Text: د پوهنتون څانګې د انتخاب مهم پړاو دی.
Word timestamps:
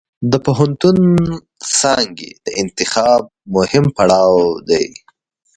د 0.31 0.33
پوهنتون 0.45 0.97
څانګې 1.77 2.29
د 2.45 2.47
انتخاب 2.61 3.21
مهم 3.55 3.85
پړاو 3.95 4.39
دی. 4.69 4.85